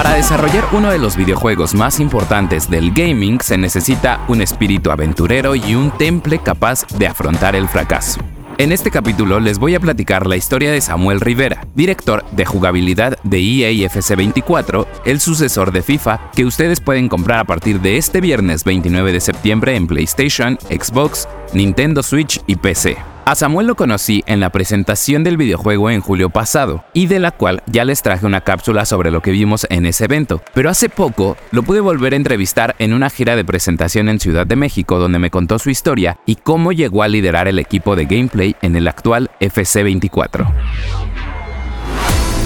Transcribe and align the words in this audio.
Para 0.00 0.14
desarrollar 0.14 0.64
uno 0.72 0.90
de 0.90 0.98
los 0.98 1.14
videojuegos 1.14 1.74
más 1.74 2.00
importantes 2.00 2.70
del 2.70 2.90
gaming 2.90 3.38
se 3.42 3.58
necesita 3.58 4.24
un 4.28 4.40
espíritu 4.40 4.90
aventurero 4.90 5.54
y 5.54 5.74
un 5.74 5.90
temple 5.90 6.38
capaz 6.38 6.86
de 6.96 7.06
afrontar 7.06 7.54
el 7.54 7.68
fracaso. 7.68 8.18
En 8.56 8.72
este 8.72 8.90
capítulo 8.90 9.40
les 9.40 9.58
voy 9.58 9.74
a 9.74 9.80
platicar 9.80 10.26
la 10.26 10.38
historia 10.38 10.72
de 10.72 10.80
Samuel 10.80 11.20
Rivera, 11.20 11.66
director 11.74 12.24
de 12.30 12.46
jugabilidad 12.46 13.18
de 13.24 13.40
EA 13.40 13.88
FC 13.88 14.16
24, 14.16 14.88
el 15.04 15.20
sucesor 15.20 15.70
de 15.70 15.82
FIFA, 15.82 16.30
que 16.34 16.46
ustedes 16.46 16.80
pueden 16.80 17.10
comprar 17.10 17.40
a 17.40 17.44
partir 17.44 17.82
de 17.82 17.98
este 17.98 18.22
viernes 18.22 18.64
29 18.64 19.12
de 19.12 19.20
septiembre 19.20 19.76
en 19.76 19.86
PlayStation, 19.86 20.58
Xbox, 20.70 21.28
Nintendo 21.52 22.02
Switch 22.02 22.40
y 22.46 22.56
PC. 22.56 22.96
A 23.30 23.36
Samuel 23.36 23.68
lo 23.68 23.76
conocí 23.76 24.24
en 24.26 24.40
la 24.40 24.50
presentación 24.50 25.22
del 25.22 25.36
videojuego 25.36 25.88
en 25.88 26.00
julio 26.00 26.30
pasado, 26.30 26.84
y 26.92 27.06
de 27.06 27.20
la 27.20 27.30
cual 27.30 27.62
ya 27.66 27.84
les 27.84 28.02
traje 28.02 28.26
una 28.26 28.40
cápsula 28.40 28.84
sobre 28.84 29.12
lo 29.12 29.22
que 29.22 29.30
vimos 29.30 29.68
en 29.70 29.86
ese 29.86 30.06
evento, 30.06 30.42
pero 30.52 30.68
hace 30.68 30.88
poco 30.88 31.36
lo 31.52 31.62
pude 31.62 31.78
volver 31.78 32.12
a 32.12 32.16
entrevistar 32.16 32.74
en 32.80 32.92
una 32.92 33.08
gira 33.08 33.36
de 33.36 33.44
presentación 33.44 34.08
en 34.08 34.18
Ciudad 34.18 34.48
de 34.48 34.56
México 34.56 34.98
donde 34.98 35.20
me 35.20 35.30
contó 35.30 35.60
su 35.60 35.70
historia 35.70 36.18
y 36.26 36.34
cómo 36.34 36.72
llegó 36.72 37.04
a 37.04 37.08
liderar 37.08 37.46
el 37.46 37.60
equipo 37.60 37.94
de 37.94 38.06
gameplay 38.06 38.56
en 38.62 38.74
el 38.74 38.88
actual 38.88 39.30
FC24. 39.38 40.52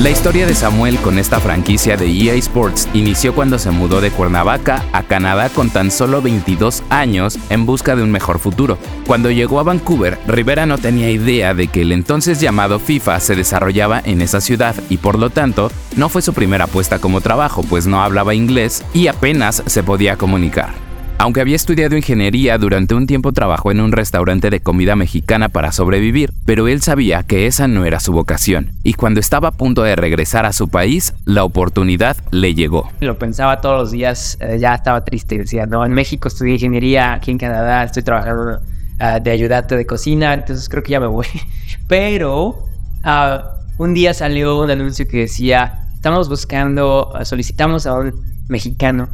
La 0.01 0.11
historia 0.11 0.45
de 0.45 0.57
Samuel 0.57 0.99
con 0.99 1.21
esta 1.21 1.39
franquicia 1.39 1.97
de 1.97 2.09
EA 2.11 2.35
Sports 2.35 2.89
inició 2.95 3.33
cuando 3.33 3.61
se 3.61 3.71
mudó 3.71 4.01
de 4.01 4.11
Cuernavaca 4.11 4.85
a 4.93 5.05
Canadá 5.05 5.49
con 5.51 5.71
tan 5.71 5.93
solo 5.93 6.21
22 6.21 6.83
años 6.91 7.39
en 7.49 7.65
busca 7.65 7.95
de 7.95 8.03
un 8.03 8.11
mejor 8.11 8.41
futuro. 8.41 8.77
Cuando 9.07 9.31
llegó 9.31 9.61
a 9.61 9.63
Vancouver, 9.63 10.19
Rivera 10.27 10.67
no 10.67 10.79
tenía 10.79 11.11
idea 11.11 11.55
de 11.55 11.69
que 11.69 11.83
el 11.83 11.93
entonces 11.93 12.41
llamado 12.41 12.81
FIFA 12.81 13.21
se 13.21 13.37
desarrollaba 13.37 14.03
en 14.05 14.21
esa 14.21 14.41
ciudad 14.41 14.75
y 14.91 14.97
por 14.97 15.17
lo 15.17 15.31
tanto 15.31 15.71
no 15.97 16.09
fue 16.09 16.23
su 16.23 16.35
primera 16.35 16.65
apuesta 16.65 16.99
como 16.99 17.21
trabajo, 17.21 17.63
pues 17.63 17.87
no 17.87 18.03
hablaba 18.03 18.35
inglés 18.35 18.83
y 18.95 19.07
apenas 19.07 19.63
se 19.65 19.85
podía 19.85 20.17
comunicar. 20.17 20.84
Aunque 21.17 21.41
había 21.41 21.57
estudiado 21.57 21.97
ingeniería, 21.97 22.59
durante 22.59 22.95
un 22.95 23.07
tiempo 23.07 23.33
trabajó 23.33 23.71
en 23.71 23.81
un 23.81 23.93
restaurante 23.93 24.51
de 24.51 24.61
comida 24.61 24.97
mexicana 24.97 25.49
para 25.49 25.71
sobrevivir, 25.71 26.33
pero 26.45 26.67
él 26.67 26.83
sabía 26.83 27.23
que 27.23 27.47
esa 27.47 27.69
no 27.69 27.85
era 27.85 28.01
su 28.01 28.13
vocación, 28.13 28.73
y 28.83 28.95
cuando 28.95 29.21
estaba 29.21 29.49
a 29.49 29.53
punto 29.53 29.85
de 29.85 29.95
regresar 29.95 30.45
a 30.45 30.53
su 30.53 30.69
país, 30.69 31.15
la 31.25 31.45
oportunidad 31.45 32.17
le 32.33 32.55
llegó. 32.55 32.91
Lo 33.01 33.17
pensaba 33.17 33.61
todos 33.61 33.81
los 33.81 33.91
días, 33.93 34.37
eh, 34.41 34.59
ya 34.59 34.75
estaba 34.75 35.05
triste, 35.05 35.39
decía, 35.39 35.67
no, 35.67 35.87
en 35.87 35.93
México 35.93 36.27
estudié 36.27 36.55
ingeniería, 36.55 37.15
aquí 37.15 37.31
en 37.31 37.39
Canadá 37.39 37.85
estoy 37.85 38.03
trabajando 38.03 38.61
ah, 38.99 39.21
de 39.21 39.31
ayudante 39.31 39.77
de 39.77 39.87
cocina, 39.87 40.35
entonces 40.35 40.69
creo 40.69 40.83
que 40.83 40.93
ya 40.93 41.01
me 41.01 41.07
voy. 41.07 41.27
Pero 41.89 42.67
ah, 43.05 43.55
un 43.79 43.95
día 43.95 44.15
salió 44.15 44.61
un 44.61 44.71
anuncio 44.71 45.07
que 45.07 45.19
decía, 45.19 45.87
estamos 45.95 46.29
buscando, 46.29 47.13
solicitamos 47.23 47.87
a 47.87 47.95
un 47.95 48.15
mexicano 48.49 49.09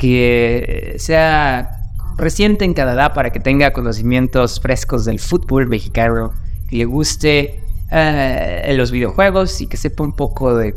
que 0.00 0.96
sea 0.98 1.78
reciente 2.16 2.64
en 2.64 2.72
Canadá 2.72 3.12
para 3.12 3.30
que 3.30 3.38
tenga 3.38 3.74
conocimientos 3.74 4.58
frescos 4.58 5.04
del 5.04 5.18
fútbol 5.18 5.66
mexicano, 5.66 6.32
que 6.70 6.76
le 6.76 6.86
guste 6.86 7.60
eh, 7.90 8.74
los 8.78 8.90
videojuegos 8.92 9.60
y 9.60 9.66
que 9.66 9.76
sepa 9.76 10.02
un 10.02 10.14
poco 10.14 10.56
de, 10.56 10.72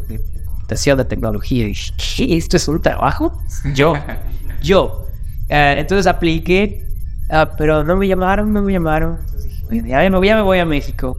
computación, 0.45 0.97
de 0.97 1.05
tecnología. 1.05 1.69
Y 1.69 1.73
¿qué? 2.17 2.35
¿Esto 2.35 2.57
es 2.57 2.67
un 2.67 2.81
trabajo? 2.81 3.41
Yo, 3.73 3.93
yo. 4.61 5.07
Eh, 5.47 5.75
entonces 5.77 6.05
apliqué, 6.05 6.85
ah, 7.30 7.49
pero 7.58 7.85
no 7.85 7.95
me 7.95 8.09
llamaron, 8.09 8.52
no 8.52 8.61
me 8.61 8.73
llamaron. 8.73 9.19
Entonces 9.21 9.43
dije, 9.69 9.87
ya 9.87 10.09
me, 10.09 10.27
ya 10.27 10.35
me 10.35 10.41
voy 10.41 10.59
a 10.59 10.65
México. 10.65 11.17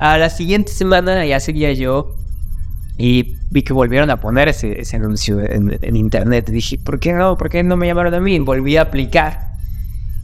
A 0.00 0.18
la 0.18 0.28
siguiente 0.28 0.72
semana 0.72 1.24
ya 1.24 1.38
seguía 1.38 1.72
yo 1.72 2.16
y 2.96 3.36
vi 3.50 3.62
que 3.62 3.72
volvieron 3.72 4.10
a 4.10 4.18
poner 4.18 4.48
ese, 4.48 4.80
ese 4.80 4.96
anuncio 4.96 5.40
en, 5.40 5.96
internet. 5.96 6.48
Dije, 6.50 6.78
¿por 6.78 7.00
qué 7.00 7.12
no? 7.12 7.36
¿Por 7.36 7.50
qué 7.50 7.62
no 7.62 7.76
me 7.76 7.86
llamaron 7.86 8.14
a 8.14 8.20
mí? 8.20 8.38
Volví 8.38 8.76
a 8.76 8.82
aplicar. 8.82 9.54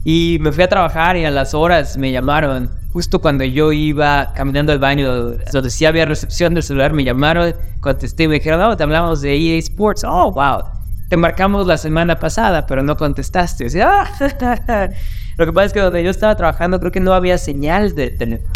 Y 0.03 0.37
me 0.41 0.51
fui 0.51 0.63
a 0.63 0.69
trabajar 0.69 1.17
y 1.17 1.25
a 1.25 1.31
las 1.31 1.53
horas 1.53 1.97
me 1.97 2.11
llamaron. 2.11 2.69
Justo 2.93 3.19
cuando 3.19 3.43
yo 3.43 3.71
iba 3.71 4.33
caminando 4.35 4.71
al 4.71 4.79
baño, 4.79 5.33
donde 5.51 5.69
sí 5.69 5.85
había 5.85 6.05
recepción 6.05 6.53
del 6.53 6.63
celular, 6.63 6.93
me 6.93 7.03
llamaron, 7.03 7.53
contesté 7.79 8.23
y 8.23 8.27
me 8.27 8.35
dijeron, 8.35 8.59
no, 8.59 8.75
te 8.75 8.83
hablamos 8.83 9.21
de 9.21 9.35
EA 9.35 9.59
Sports. 9.59 10.03
Oh, 10.05 10.31
wow. 10.31 10.63
Te 11.09 11.17
marcamos 11.17 11.67
la 11.67 11.77
semana 11.77 12.17
pasada, 12.19 12.65
pero 12.65 12.83
no 12.83 12.95
contestaste. 12.95 13.65
O 13.65 13.85
ah, 13.85 14.09
Lo 15.37 15.45
que 15.45 15.53
pasa 15.53 15.65
es 15.65 15.73
que 15.73 15.79
donde 15.81 16.03
yo 16.03 16.09
estaba 16.09 16.35
trabajando 16.35 16.79
creo 16.79 16.91
que 16.91 16.99
no 16.99 17.13
había 17.13 17.37
señal 17.37 17.95
de 17.95 18.11
teléfono. 18.11 18.51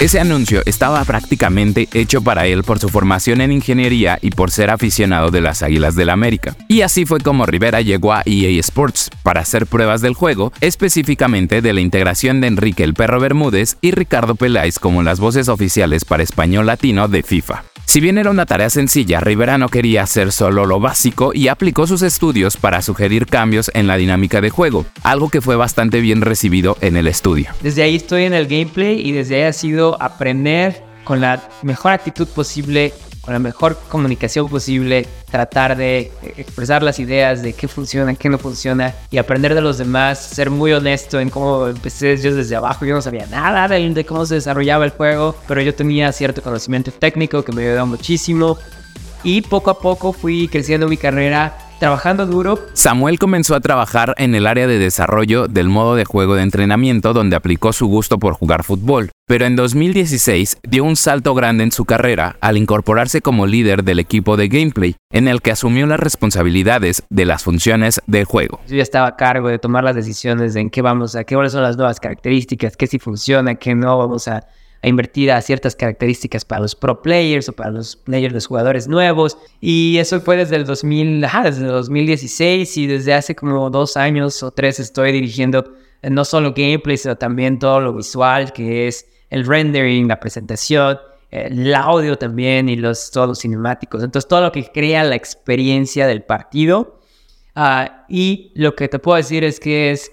Ese 0.00 0.20
anuncio 0.20 0.62
estaba 0.64 1.04
prácticamente 1.04 1.88
hecho 1.92 2.22
para 2.22 2.46
él 2.46 2.62
por 2.62 2.78
su 2.78 2.88
formación 2.88 3.40
en 3.40 3.50
ingeniería 3.50 4.16
y 4.22 4.30
por 4.30 4.52
ser 4.52 4.70
aficionado 4.70 5.32
de 5.32 5.40
las 5.40 5.64
Águilas 5.64 5.96
del 5.96 6.10
América. 6.10 6.54
Y 6.68 6.82
así 6.82 7.04
fue 7.04 7.18
como 7.18 7.46
Rivera 7.46 7.80
llegó 7.80 8.12
a 8.12 8.22
EA 8.24 8.60
Sports 8.60 9.10
para 9.24 9.40
hacer 9.40 9.66
pruebas 9.66 10.00
del 10.00 10.14
juego, 10.14 10.52
específicamente 10.60 11.62
de 11.62 11.72
la 11.72 11.80
integración 11.80 12.40
de 12.40 12.46
Enrique 12.46 12.84
el 12.84 12.94
Perro 12.94 13.18
Bermúdez 13.18 13.76
y 13.80 13.90
Ricardo 13.90 14.36
Peláez 14.36 14.78
como 14.78 15.02
las 15.02 15.18
voces 15.18 15.48
oficiales 15.48 16.04
para 16.04 16.22
español 16.22 16.66
latino 16.66 17.08
de 17.08 17.24
FIFA. 17.24 17.64
Si 17.88 18.00
bien 18.00 18.18
era 18.18 18.30
una 18.30 18.44
tarea 18.44 18.68
sencilla, 18.68 19.18
Rivera 19.18 19.56
no 19.56 19.70
quería 19.70 20.02
hacer 20.02 20.30
solo 20.30 20.66
lo 20.66 20.78
básico 20.78 21.30
y 21.32 21.48
aplicó 21.48 21.86
sus 21.86 22.02
estudios 22.02 22.58
para 22.58 22.82
sugerir 22.82 23.24
cambios 23.24 23.70
en 23.72 23.86
la 23.86 23.96
dinámica 23.96 24.42
de 24.42 24.50
juego, 24.50 24.84
algo 25.02 25.30
que 25.30 25.40
fue 25.40 25.56
bastante 25.56 26.02
bien 26.02 26.20
recibido 26.20 26.76
en 26.82 26.98
el 26.98 27.06
estudio. 27.06 27.48
Desde 27.62 27.82
ahí 27.82 27.96
estoy 27.96 28.24
en 28.24 28.34
el 28.34 28.46
gameplay 28.46 29.00
y 29.00 29.12
desde 29.12 29.36
ahí 29.36 29.42
ha 29.44 29.54
sido 29.54 29.96
aprender 30.02 30.84
con 31.04 31.22
la 31.22 31.42
mejor 31.62 31.92
actitud 31.92 32.28
posible 32.28 32.92
con 33.20 33.34
la 33.34 33.38
mejor 33.38 33.78
comunicación 33.88 34.48
posible, 34.48 35.06
tratar 35.30 35.76
de 35.76 36.10
expresar 36.36 36.82
las 36.82 36.98
ideas 36.98 37.42
de 37.42 37.52
qué 37.52 37.68
funciona, 37.68 38.14
qué 38.14 38.28
no 38.28 38.38
funciona 38.38 38.94
y 39.10 39.18
aprender 39.18 39.54
de 39.54 39.60
los 39.60 39.78
demás, 39.78 40.18
ser 40.18 40.50
muy 40.50 40.72
honesto 40.72 41.20
en 41.20 41.30
cómo 41.30 41.66
empecé 41.68 42.16
yo 42.16 42.34
desde 42.34 42.56
abajo. 42.56 42.84
Yo 42.84 42.94
no 42.94 43.02
sabía 43.02 43.26
nada 43.26 43.68
de, 43.68 43.88
de 43.90 44.06
cómo 44.06 44.24
se 44.26 44.36
desarrollaba 44.36 44.84
el 44.84 44.90
juego, 44.90 45.34
pero 45.46 45.60
yo 45.60 45.74
tenía 45.74 46.10
cierto 46.12 46.42
conocimiento 46.42 46.90
técnico 46.90 47.44
que 47.44 47.52
me 47.52 47.62
ayudó 47.62 47.86
muchísimo 47.86 48.58
y 49.22 49.42
poco 49.42 49.70
a 49.70 49.78
poco 49.78 50.12
fui 50.12 50.48
creciendo 50.48 50.88
mi 50.88 50.96
carrera 50.96 51.67
trabajando 51.78 52.26
duro. 52.26 52.58
Samuel 52.72 53.18
comenzó 53.18 53.54
a 53.54 53.60
trabajar 53.60 54.14
en 54.18 54.34
el 54.34 54.46
área 54.46 54.66
de 54.66 54.78
desarrollo 54.78 55.48
del 55.48 55.68
modo 55.68 55.94
de 55.94 56.04
juego 56.04 56.34
de 56.34 56.42
entrenamiento 56.42 57.12
donde 57.12 57.36
aplicó 57.36 57.72
su 57.72 57.86
gusto 57.86 58.18
por 58.18 58.34
jugar 58.34 58.64
fútbol, 58.64 59.10
pero 59.26 59.46
en 59.46 59.56
2016 59.56 60.58
dio 60.62 60.84
un 60.84 60.96
salto 60.96 61.34
grande 61.34 61.64
en 61.64 61.72
su 61.72 61.84
carrera 61.84 62.36
al 62.40 62.56
incorporarse 62.56 63.20
como 63.20 63.46
líder 63.46 63.84
del 63.84 63.98
equipo 63.98 64.36
de 64.36 64.48
gameplay, 64.48 64.96
en 65.12 65.28
el 65.28 65.40
que 65.40 65.52
asumió 65.52 65.86
las 65.86 66.00
responsabilidades 66.00 67.02
de 67.10 67.24
las 67.24 67.42
funciones 67.42 68.00
del 68.06 68.24
juego. 68.24 68.60
Yo 68.68 68.76
ya 68.76 68.82
estaba 68.82 69.08
a 69.08 69.16
cargo 69.16 69.48
de 69.48 69.58
tomar 69.58 69.84
las 69.84 69.94
decisiones 69.94 70.54
de 70.54 70.60
en 70.60 70.70
qué 70.70 70.82
vamos 70.82 71.14
a, 71.14 71.24
qué 71.24 71.34
son 71.48 71.62
las 71.62 71.76
nuevas 71.76 72.00
características, 72.00 72.76
qué 72.76 72.86
sí 72.86 72.98
funciona, 72.98 73.54
qué 73.54 73.74
no, 73.74 73.98
vamos 73.98 74.28
a 74.28 74.46
invertir 74.86 75.32
a 75.32 75.40
ciertas 75.42 75.74
características 75.74 76.44
para 76.44 76.62
los 76.62 76.74
pro 76.76 77.02
players 77.02 77.48
o 77.48 77.52
para 77.52 77.70
los 77.70 77.96
players, 77.96 78.32
los 78.32 78.46
jugadores 78.46 78.86
nuevos. 78.86 79.36
Y 79.60 79.98
eso 79.98 80.20
fue 80.20 80.36
desde 80.36 80.56
el 80.56 80.64
2000, 80.64 81.26
desde 81.44 81.62
el 81.62 81.68
2016 81.68 82.76
y 82.76 82.86
desde 82.86 83.14
hace 83.14 83.34
como 83.34 83.70
dos 83.70 83.96
años 83.96 84.42
o 84.42 84.50
tres 84.50 84.78
estoy 84.78 85.12
dirigiendo 85.12 85.72
eh, 86.02 86.10
no 86.10 86.24
solo 86.24 86.52
gameplay, 86.54 86.96
sino 86.96 87.16
también 87.16 87.58
todo 87.58 87.80
lo 87.80 87.92
visual, 87.92 88.52
que 88.52 88.86
es 88.86 89.06
el 89.30 89.44
rendering, 89.44 90.08
la 90.08 90.20
presentación, 90.20 90.98
el 91.30 91.74
audio 91.74 92.16
también 92.16 92.68
y 92.68 92.76
los, 92.76 93.10
todos 93.10 93.28
los 93.28 93.40
cinemáticos. 93.40 94.02
Entonces 94.02 94.28
todo 94.28 94.42
lo 94.42 94.52
que 94.52 94.64
crea 94.70 95.04
la 95.04 95.16
experiencia 95.16 96.06
del 96.06 96.22
partido. 96.22 97.00
Ah, 97.54 98.04
y 98.08 98.52
lo 98.54 98.76
que 98.76 98.88
te 98.88 99.00
puedo 99.00 99.16
decir 99.16 99.42
es 99.42 99.58
que 99.58 99.90
es 99.90 100.12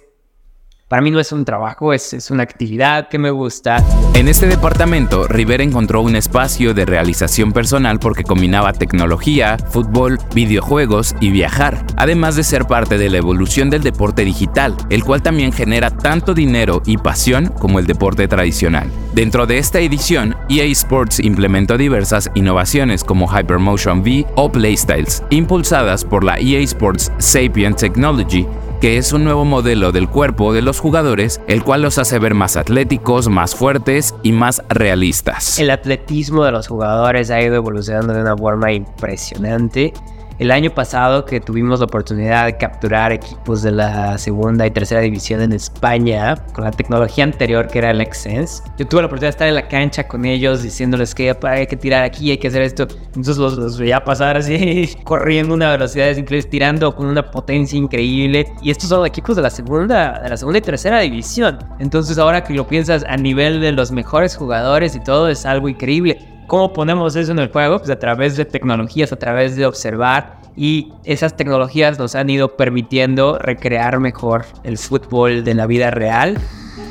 para 0.87 1.01
mí 1.01 1.09
no 1.09 1.19
es 1.19 1.31
un 1.31 1.45
trabajo, 1.45 1.93
es, 1.93 2.13
es, 2.13 2.29
una 2.29 2.43
actividad 2.43 3.07
que 3.09 3.17
me 3.17 3.31
gusta. 3.31 3.83
En 4.13 4.27
este 4.27 4.45
departamento, 4.45 5.27
Rivera 5.27 5.63
encontró 5.63 6.01
un 6.01 6.15
espacio 6.15 6.75
de 6.75 6.85
realización 6.85 7.53
personal 7.53 7.99
porque 7.99 8.23
combinaba 8.23 8.71
tecnología, 8.71 9.57
fútbol, 9.57 10.19
videojuegos 10.35 11.15
y 11.19 11.31
viajar, 11.31 11.83
además 11.97 12.35
de 12.35 12.43
ser 12.43 12.65
parte 12.65 12.99
de 12.99 13.09
la 13.09 13.17
evolución 13.17 13.71
del 13.71 13.81
deporte 13.81 14.23
digital, 14.23 14.75
el 14.91 15.03
cual 15.03 15.23
también 15.23 15.51
genera 15.51 15.89
tanto 15.89 16.35
dinero 16.35 16.83
y 16.85 16.97
pasión 16.97 17.47
como 17.47 17.79
el 17.79 17.87
deporte 17.87 18.27
tradicional. 18.27 18.87
Dentro 19.15 19.47
de 19.47 19.57
esta 19.57 19.79
edición, 19.79 20.35
EA 20.49 20.65
Sports 20.65 21.19
implementó 21.19 21.77
diversas 21.77 22.29
innovaciones 22.35 23.03
como 23.03 23.27
Hypermotion 23.27 24.01
V 24.01 24.27
o 24.35 24.51
Playstyles, 24.51 25.23
impulsadas 25.31 26.05
por 26.05 26.23
la 26.23 26.37
EA 26.37 26.59
Sports 26.59 27.11
Sapient 27.17 27.77
Technology, 27.77 28.45
que 28.85 28.97
es 28.97 29.13
un 29.13 29.23
nuevo 29.23 29.45
modelo 29.45 29.91
del 29.91 30.07
cuerpo 30.07 30.53
de 30.53 30.61
los 30.61 30.79
jugadores, 30.79 31.41
el 31.47 31.63
cual 31.63 31.81
los 31.81 31.97
hace 31.97 32.19
ver 32.19 32.35
más 32.35 32.55
atléticos, 32.55 33.29
más 33.29 33.55
fuertes 33.55 34.13
y 34.21 34.31
más 34.31 34.61
realistas. 34.69 35.57
El 35.57 35.71
atletismo 35.71 36.43
de 36.43 36.51
los 36.51 36.67
jugadores 36.67 37.31
ha 37.31 37.41
ido 37.41 37.55
evolucionando 37.55 38.13
de 38.13 38.21
una 38.21 38.37
forma 38.37 38.71
impresionante. 38.73 39.91
El 40.39 40.51
año 40.51 40.69
pasado 40.69 41.25
que 41.25 41.39
tuvimos 41.39 41.79
la 41.79 41.85
oportunidad 41.85 42.45
de 42.45 42.57
capturar 42.57 43.11
equipos 43.11 43.61
de 43.61 43.71
la 43.71 44.17
segunda 44.17 44.65
y 44.67 44.71
tercera 44.71 45.01
división 45.01 45.41
en 45.41 45.53
España 45.53 46.35
con 46.53 46.63
la 46.63 46.71
tecnología 46.71 47.23
anterior 47.23 47.67
que 47.67 47.79
era 47.79 47.91
el 47.91 48.05
Xsense, 48.05 48.63
yo 48.77 48.87
tuve 48.87 49.01
la 49.01 49.07
oportunidad 49.07 49.27
de 49.27 49.35
estar 49.35 49.47
en 49.47 49.55
la 49.55 49.67
cancha 49.67 50.07
con 50.07 50.25
ellos 50.25 50.63
diciéndoles 50.63 51.15
que 51.15 51.35
hay 51.43 51.67
que 51.67 51.77
tirar 51.77 52.03
aquí, 52.03 52.31
hay 52.31 52.37
que 52.37 52.47
hacer 52.47 52.61
esto. 52.61 52.87
Entonces 53.07 53.37
los, 53.37 53.57
los 53.57 53.77
veía 53.77 54.03
pasar 54.03 54.37
así, 54.37 54.95
corriendo 55.03 55.53
una 55.53 55.71
velocidad 55.71 56.15
increíble, 56.15 56.49
tirando 56.49 56.95
con 56.95 57.07
una 57.07 57.31
potencia 57.31 57.77
increíble. 57.77 58.51
Y 58.61 58.71
estos 58.71 58.89
son 58.89 59.05
equipos 59.05 59.35
de 59.35 59.41
la 59.41 59.49
segunda, 59.49 60.19
de 60.19 60.29
la 60.29 60.37
segunda 60.37 60.59
y 60.59 60.61
tercera 60.61 60.99
división. 60.99 61.59
Entonces 61.79 62.17
ahora 62.17 62.43
que 62.43 62.53
lo 62.53 62.67
piensas 62.67 63.05
a 63.07 63.17
nivel 63.17 63.61
de 63.61 63.71
los 63.71 63.91
mejores 63.91 64.35
jugadores 64.35 64.95
y 64.95 64.99
todo 64.99 65.29
es 65.29 65.45
algo 65.45 65.69
increíble. 65.69 66.34
¿Cómo 66.47 66.73
ponemos 66.73 67.15
eso 67.15 67.31
en 67.31 67.39
el 67.39 67.51
juego? 67.51 67.79
Pues 67.79 67.89
a 67.89 67.97
través 67.97 68.37
de 68.37 68.45
tecnologías, 68.45 69.11
a 69.11 69.15
través 69.15 69.55
de 69.55 69.65
observar 69.65 70.37
y 70.55 70.93
esas 71.03 71.35
tecnologías 71.35 71.97
nos 71.97 72.15
han 72.15 72.29
ido 72.29 72.55
permitiendo 72.55 73.39
recrear 73.39 73.99
mejor 73.99 74.45
el 74.63 74.77
fútbol 74.77 75.43
de 75.43 75.53
la 75.53 75.65
vida 75.65 75.91
real 75.91 76.37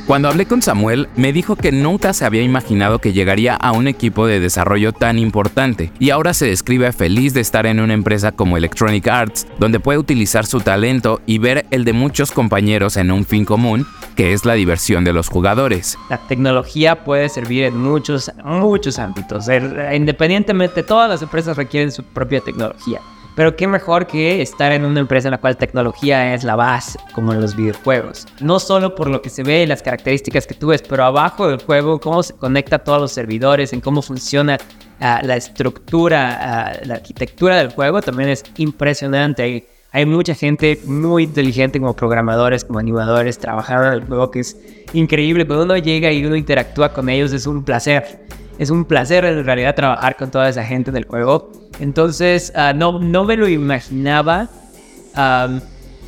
cuando 0.06 0.29
hablé 0.29 0.45
con 0.45 0.61
Samuel, 0.61 1.09
me 1.17 1.33
dijo 1.33 1.56
que 1.56 1.73
nunca 1.73 2.12
se 2.12 2.27
había 2.27 2.43
imaginado 2.43 2.99
que 2.99 3.15
llegaría 3.15 3.55
a 3.55 3.73
un 3.73 3.89
equipo 3.89 4.27
de 4.27 4.39
desarrollo 4.39 4.93
tan 4.93 5.19
importante 5.19 5.93
y 5.99 6.11
ahora 6.11 6.35
se 6.35 6.47
describe 6.47 6.93
feliz 6.93 7.33
de 7.33 7.41
estar 7.41 7.65
en 7.65 7.81
una 7.81 7.95
empresa 7.95 8.33
como 8.33 8.59
Electronic 8.59 9.09
Arts, 9.09 9.47
donde 9.59 9.81
puede 9.81 9.99
utilizar 9.99 10.45
su 10.45 10.61
talento 10.61 11.23
y 11.25 11.39
ver 11.39 11.65
el 11.71 11.85
de 11.85 11.95
muchos 11.95 12.33
compañeros 12.33 12.99
en 12.99 13.11
un 13.11 13.25
fin 13.25 13.47
común, 13.47 13.87
que 14.15 14.35
es 14.35 14.45
la 14.45 14.55
diversión 14.55 15.05
de 15.05 15.15
los 15.15 15.29
jugadores. 15.29 15.97
La 16.11 16.19
tecnología 16.19 17.05
puede 17.05 17.29
servir 17.31 17.65
en 17.65 17.79
muchos, 17.79 18.31
muchos 18.45 18.99
ámbitos. 18.99 19.49
Independientemente, 19.49 20.83
todas 20.83 21.09
las 21.09 21.23
empresas 21.23 21.56
requieren 21.56 21.91
su 21.91 22.03
propia 22.03 22.41
tecnología. 22.41 23.01
Pero 23.34 23.56
qué 23.56 23.66
mejor 23.66 24.06
que 24.06 24.42
estar 24.42 24.70
en 24.70 24.84
una 24.84 25.00
empresa 25.00 25.26
en 25.28 25.32
la 25.32 25.38
cual 25.38 25.56
tecnología 25.56 26.34
es 26.34 26.44
la 26.44 26.54
base, 26.54 26.98
como 27.14 27.32
en 27.32 27.40
los 27.40 27.56
videojuegos. 27.56 28.26
No 28.40 28.60
solo 28.60 28.94
por 28.94 29.08
lo 29.08 29.22
que 29.22 29.28
se 29.28 29.42
ve 29.42 29.64
y 29.64 29.66
las 29.66 29.82
características 29.82 30.46
que 30.46 30.54
tú 30.54 30.69
ves, 30.69 30.82
pero 30.82 31.04
abajo 31.04 31.48
del 31.48 31.60
juego, 31.60 31.98
cómo 31.98 32.22
se 32.22 32.34
conecta 32.34 32.76
a 32.76 32.78
todos 32.78 33.00
los 33.00 33.12
servidores, 33.12 33.72
en 33.72 33.81
cómo 33.81 34.02
funciona 34.02 34.56
ah, 35.00 35.20
la 35.25 35.36
estructura, 35.36 36.38
ah, 36.40 36.72
la 36.84 36.94
arquitectura 36.94 37.56
del 37.56 37.72
juego, 37.72 38.00
también 38.02 38.28
es 38.28 38.44
impresionante. 38.56 39.66
Hay, 39.90 40.06
mucha 40.06 40.34
gente 40.34 40.81
muy 40.86 41.25
inteligente 41.25 41.81
como 41.81 41.94
programadores, 41.94 42.64
como 42.64 42.78
animadores, 42.78 43.38
trabajando 43.38 43.88
en 43.88 43.92
el 43.94 44.04
juego 44.04 44.31
que 44.31 44.40
es 44.40 44.56
increíble. 44.92 45.44
Cuando 45.44 45.64
uno 45.64 45.76
llega 45.76 46.12
y 46.12 46.25
uno 46.25 46.36
interactúa 46.36 46.92
con 46.92 47.08
ellos 47.08 47.32
es 47.32 47.46
un 47.46 47.64
placer 47.64 48.25
es 48.58 48.70
un 48.70 48.84
placer 48.84 49.25
en 49.25 49.44
realidad 49.44 49.75
trabajar 49.75 50.16
con 50.16 50.31
toda 50.31 50.48
esa 50.48 50.64
gente 50.64 50.92
del 50.92 51.04
juego. 51.06 51.50
Entonces, 51.81 52.53
ah, 52.55 52.73
no, 52.73 52.99
no 52.99 53.25
me 53.25 53.37
lo 53.37 53.49
imaginaba. 53.49 54.49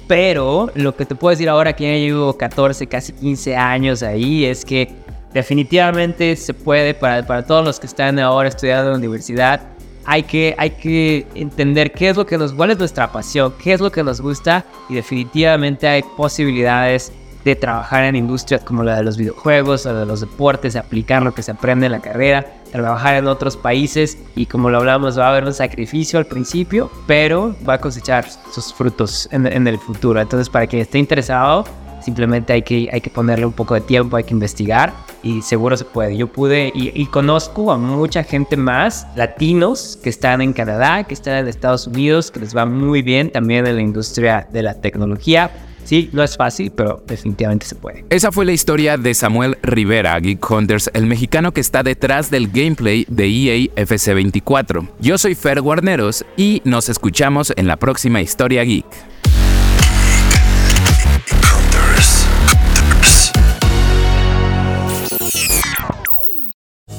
pero 0.07 0.71
lo 0.75 0.95
que 0.95 1.05
te 1.05 1.15
puedo 1.15 1.31
decir 1.31 1.49
ahora 1.49 1.75
que 1.75 1.85
ya 1.85 1.99
llevo 1.99 2.37
14, 2.37 2.87
casi 2.87 3.13
15 3.13 3.57
años 3.57 4.03
ahí 4.03 4.45
es 4.45 4.65
que 4.65 4.95
definitivamente 5.33 6.37
se 6.37 6.55
puede 6.55 6.95
para, 6.95 7.27
para 7.27 7.45
todos 7.45 7.65
los 7.65 7.81
que 7.81 7.87
están 7.87 8.19
ahora 8.19 8.49
estudiando 8.49 8.87
en 8.87 8.93
la 8.93 8.99
universidad. 8.99 9.61
Hay 10.05 10.23
que, 10.23 10.55
hay 10.57 10.71
que 10.71 11.27
entender 11.35 11.91
qué 11.91 12.11
es 12.11 12.17
lo 12.17 12.25
que 12.25 12.39
nos, 12.39 12.53
cuál 12.53 12.71
es 12.71 12.79
nuestra 12.79 13.11
pasión, 13.11 13.53
qué 13.63 13.73
es 13.73 13.81
lo 13.81 13.91
que 13.91 14.05
nos 14.05 14.21
gusta 14.21 14.65
y 14.89 14.95
definitivamente 14.95 15.89
hay 15.89 16.03
posibilidades 16.17 17.13
de 17.47 17.55
trabajar 17.55 18.03
en 18.03 18.17
industrias 18.17 18.65
como 18.65 18.83
la 18.83 18.97
de 18.97 19.05
los 19.05 19.17
videojuegos 19.17 19.87
o 19.87 19.95
de 19.95 20.05
los 20.05 20.21
deportes, 20.21 20.75
aplicar 20.75 21.23
lo 21.23 21.33
que 21.33 21.45
se 21.45 21.53
aprende 21.53 21.87
en 21.87 21.93
la 21.93 22.01
carrera, 22.01 22.45
trabajar 22.73 23.15
en 23.15 23.29
otros 23.29 23.57
países 23.57 24.19
y 24.35 24.47
como 24.47 24.69
lo 24.69 24.79
hablamos 24.79 25.17
va 25.17 25.29
a 25.29 25.31
haber 25.31 25.45
un 25.45 25.55
sacrificio 25.55 26.19
al 26.19 26.27
principio, 26.27 26.91
pero 27.07 27.55
va 27.67 27.75
a 27.75 27.81
cosechar 27.81 28.27
sus 28.53 28.75
frutos 28.75 29.29
en, 29.31 29.47
el 29.47 29.79
futuro. 29.79 30.21
Entonces 30.21 30.51
para 30.51 30.67
quien 30.67 30.83
esté 30.83 30.99
interesado, 30.99 31.65
simplemente 32.03 32.53
hay 32.53 32.63
que, 32.63 32.89
hay 32.93 33.01
que 33.01 33.11
ponerle 33.11 33.47
un 33.47 33.53
poco 33.53 33.75
de 33.75 33.81
tiempo, 33.81 34.17
hay 34.17 34.25
que 34.25 34.35
investigar 34.35 34.93
y 35.23 35.41
seguro 35.41 35.77
se 35.77 35.85
puede. 35.85 36.17
Yo 36.17 36.27
pude 36.27 36.73
y, 36.75 37.01
y, 37.01 37.07
conozco 37.07 37.71
a 37.71 37.79
mucha 37.79 38.25
gente 38.25 38.57
más, 38.57 39.07
latinos, 39.15 40.01
que 40.03 40.11
están 40.11 40.41
en 40.41 40.53
Canadá, 40.53 41.05
que 41.05 41.15
están 41.15 41.37
en 41.37 41.47
Estados 41.47 41.87
Unidos, 41.87 42.33
que 42.33 42.41
les 42.41 42.57
va 42.57 42.67
muy 42.67 43.03
bien 43.03 43.31
también 43.31 43.69
en 43.69 43.77
la 43.77 43.83
industria 43.83 44.49
de 44.51 44.63
la 44.65 44.75
tecnología. 44.75 45.53
Sí, 45.87 46.11
no 46.13 46.25
es 46.25 46.37
fácil, 46.37 46.73
pero 46.73 47.01
definitivamente 47.07 47.65
se 47.65 47.77
puede. 47.77 48.05
Esa 48.11 48.33
fue 48.33 48.45
la 48.45 48.51
historia 48.51 48.97
de 48.97 49.15
Samuel 49.15 49.57
Rivera, 49.63 50.19
Geek 50.19 50.51
Hunters, 50.51 50.91
el 50.95 51.07
mexicano 51.07 51.53
que 51.53 51.61
está 51.61 51.85
detrás 51.85 52.29
del 52.29 52.49
gameplay 52.49 53.07
de 53.09 53.27
EA 53.29 53.71
FC24. 53.77 54.89
Yo 54.99 55.17
soy 55.17 55.37
Fer 55.37 55.61
Guarneros 55.61 56.25
y 56.37 56.61
nos 56.65 56.89
escuchamos 56.89 57.53
en 57.57 57.69
la 57.69 57.77
próxima 57.77 58.21
historia 58.21 58.65
geek. 58.65 58.85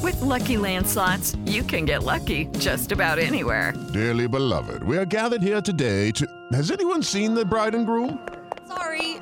With 0.02 0.18
lucky 0.22 0.56
landslots, 0.56 1.36
you 1.44 1.62
can 1.62 1.84
get 1.84 2.04
lucky 2.04 2.46
just 2.58 2.90
about 2.92 3.18
anywhere. 3.18 3.74
Dearly 3.92 4.26
beloved, 4.26 4.82
we 4.82 4.96
are 4.96 5.04
gathered 5.04 5.42
here 5.42 5.60
today 5.60 6.10
to. 6.12 6.26
Has 6.52 6.70
anyone 6.70 7.02
seen 7.02 7.34
the 7.34 7.44
bride 7.44 7.74
and 7.74 7.84
groom? 7.84 8.18